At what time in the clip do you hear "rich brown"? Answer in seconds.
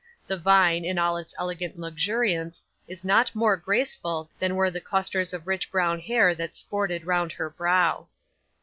5.45-5.99